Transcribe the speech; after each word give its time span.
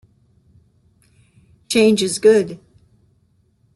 Change 1.69 2.01
is 2.01 2.17
good. 2.17 2.59